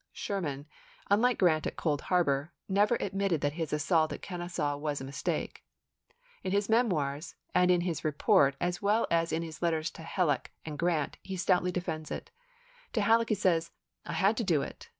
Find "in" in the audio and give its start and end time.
6.43-6.51, 7.69-7.81, 9.31-9.43